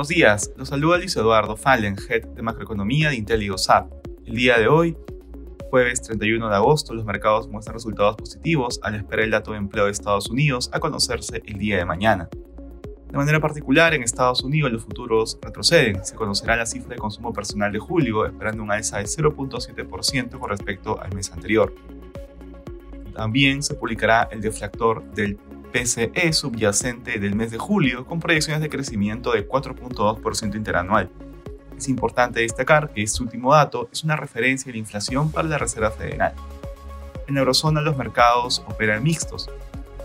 Buenos 0.00 0.16
días, 0.16 0.50
los 0.56 0.70
saluda 0.70 0.96
Luis 0.96 1.14
Eduardo 1.14 1.56
Fallen, 1.58 1.94
Head 2.08 2.28
de 2.28 2.40
Macroeconomía 2.40 3.10
de 3.10 3.16
IntelliGoSat. 3.16 3.86
El 4.24 4.34
día 4.34 4.58
de 4.58 4.66
hoy, 4.66 4.96
jueves 5.68 6.00
31 6.00 6.48
de 6.48 6.56
agosto, 6.56 6.94
los 6.94 7.04
mercados 7.04 7.48
muestran 7.48 7.74
resultados 7.74 8.16
positivos 8.16 8.80
al 8.82 8.94
esperar 8.94 9.26
el 9.26 9.32
dato 9.32 9.52
de 9.52 9.58
empleo 9.58 9.84
de 9.84 9.90
Estados 9.90 10.30
Unidos 10.30 10.70
a 10.72 10.80
conocerse 10.80 11.42
el 11.44 11.58
día 11.58 11.76
de 11.76 11.84
mañana. 11.84 12.30
De 13.10 13.18
manera 13.18 13.40
particular, 13.40 13.92
en 13.92 14.02
Estados 14.02 14.42
Unidos 14.42 14.72
los 14.72 14.84
futuros 14.84 15.38
retroceden. 15.42 16.02
Se 16.02 16.14
conocerá 16.14 16.56
la 16.56 16.64
cifra 16.64 16.94
de 16.94 16.96
consumo 16.96 17.34
personal 17.34 17.70
de 17.70 17.78
julio, 17.78 18.24
esperando 18.24 18.62
un 18.62 18.72
alza 18.72 18.96
de 18.96 19.04
0.7% 19.04 20.38
con 20.38 20.48
respecto 20.48 20.98
al 20.98 21.14
mes 21.14 21.30
anterior. 21.30 21.74
También 23.14 23.62
se 23.62 23.74
publicará 23.74 24.30
el 24.32 24.40
deflactor 24.40 25.04
del 25.12 25.36
PCE 25.72 26.32
subyacente 26.32 27.18
del 27.18 27.34
mes 27.34 27.50
de 27.50 27.58
julio 27.58 28.04
con 28.04 28.20
proyecciones 28.20 28.60
de 28.60 28.68
crecimiento 28.68 29.32
de 29.32 29.48
4.2% 29.48 30.56
interanual. 30.56 31.10
Es 31.76 31.88
importante 31.88 32.40
destacar 32.40 32.90
que 32.92 33.02
este 33.02 33.22
último 33.22 33.54
dato 33.54 33.88
es 33.92 34.04
una 34.04 34.16
referencia 34.16 34.70
a 34.70 34.72
la 34.72 34.78
inflación 34.78 35.30
para 35.30 35.48
la 35.48 35.58
Reserva 35.58 35.90
Federal. 35.90 36.34
En 37.26 37.34
la 37.34 37.40
eurozona 37.40 37.80
los 37.80 37.96
mercados 37.96 38.62
operan 38.68 39.02
mixtos. 39.02 39.48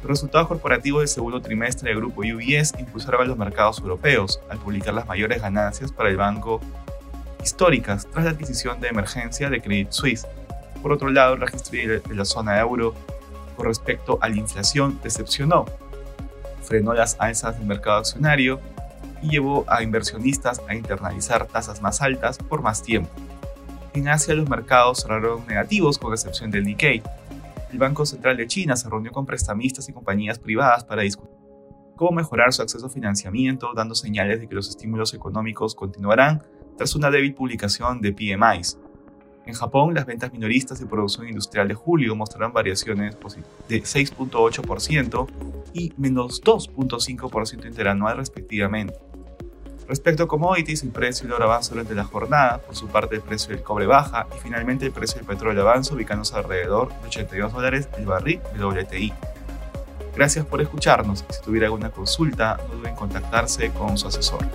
Los 0.00 0.08
resultados 0.08 0.48
corporativos 0.48 1.02
del 1.02 1.08
segundo 1.08 1.42
trimestre 1.42 1.90
del 1.90 1.98
grupo 1.98 2.22
UBS 2.22 2.74
impulsaron 2.78 3.22
a 3.22 3.24
los 3.26 3.36
mercados 3.36 3.78
europeos 3.80 4.40
al 4.48 4.58
publicar 4.58 4.94
las 4.94 5.06
mayores 5.06 5.42
ganancias 5.42 5.92
para 5.92 6.08
el 6.08 6.16
banco 6.16 6.60
históricas 7.42 8.06
tras 8.10 8.24
la 8.24 8.30
adquisición 8.30 8.80
de 8.80 8.88
emergencia 8.88 9.50
de 9.50 9.60
Credit 9.60 9.90
Suisse. 9.90 10.26
Por 10.82 10.92
otro 10.92 11.10
lado, 11.10 11.34
el 11.34 11.40
registro 11.40 11.78
de 11.78 12.14
la 12.14 12.24
zona 12.24 12.54
de 12.54 12.60
euro 13.60 13.68
respecto 13.68 14.18
a 14.20 14.28
la 14.28 14.36
inflación 14.36 14.98
decepcionó, 15.02 15.66
frenó 16.62 16.94
las 16.94 17.16
alzas 17.20 17.58
del 17.58 17.66
mercado 17.66 17.98
accionario 17.98 18.60
y 19.22 19.30
llevó 19.30 19.64
a 19.68 19.82
inversionistas 19.82 20.62
a 20.68 20.74
internalizar 20.74 21.46
tasas 21.46 21.82
más 21.82 22.00
altas 22.00 22.38
por 22.38 22.62
más 22.62 22.82
tiempo. 22.82 23.10
En 23.92 24.08
Asia 24.08 24.34
los 24.34 24.48
mercados 24.48 25.02
cerraron 25.02 25.46
negativos 25.46 25.98
con 25.98 26.12
excepción 26.12 26.50
del 26.50 26.64
Nikkei. 26.64 27.02
El 27.72 27.78
Banco 27.78 28.06
Central 28.06 28.36
de 28.36 28.46
China 28.46 28.76
se 28.76 28.88
reunió 28.88 29.12
con 29.12 29.26
prestamistas 29.26 29.88
y 29.88 29.92
compañías 29.92 30.38
privadas 30.38 30.84
para 30.84 31.02
discutir 31.02 31.36
cómo 31.96 32.12
mejorar 32.12 32.52
su 32.52 32.62
acceso 32.62 32.86
a 32.86 32.90
financiamiento, 32.90 33.72
dando 33.74 33.94
señales 33.94 34.40
de 34.40 34.48
que 34.48 34.54
los 34.54 34.70
estímulos 34.70 35.12
económicos 35.12 35.74
continuarán 35.74 36.42
tras 36.78 36.94
una 36.94 37.10
débil 37.10 37.34
publicación 37.34 38.00
de 38.00 38.12
PMIs, 38.12 38.78
en 39.46 39.54
Japón, 39.54 39.94
las 39.94 40.06
ventas 40.06 40.32
minoristas 40.32 40.78
de 40.78 40.86
producción 40.86 41.28
industrial 41.28 41.68
de 41.68 41.74
julio 41.74 42.14
mostraron 42.14 42.52
variaciones 42.52 43.16
de 43.68 43.82
6.8% 43.82 45.26
y 45.72 45.92
menos 45.96 46.42
2.5% 46.42 47.66
interanual 47.66 48.18
respectivamente. 48.18 48.94
Respecto 49.88 50.22
a 50.22 50.28
commodities, 50.28 50.84
el 50.84 50.90
precio 50.90 51.24
del 51.24 51.32
oro 51.32 51.46
avanza 51.46 51.70
durante 51.70 51.96
la 51.96 52.04
jornada, 52.04 52.58
por 52.58 52.76
su 52.76 52.86
parte 52.86 53.16
el 53.16 53.22
precio 53.22 53.52
del 53.52 53.64
cobre 53.64 53.86
baja 53.86 54.28
y 54.36 54.38
finalmente 54.38 54.86
el 54.86 54.92
precio 54.92 55.16
del 55.16 55.26
petróleo 55.26 55.62
avanza 55.62 55.94
ubicándose 55.94 56.36
alrededor 56.36 56.90
de 57.00 57.08
82 57.08 57.52
dólares 57.52 57.88
el 57.98 58.06
barril 58.06 58.40
de 58.54 58.64
WTI. 58.64 59.12
Gracias 60.14 60.46
por 60.46 60.60
escucharnos 60.60 61.24
si 61.28 61.42
tuviera 61.42 61.66
alguna 61.66 61.90
consulta 61.90 62.58
no 62.68 62.76
duden 62.76 62.90
en 62.90 62.96
contactarse 62.96 63.70
con 63.72 63.98
su 63.98 64.06
asesor. 64.06 64.46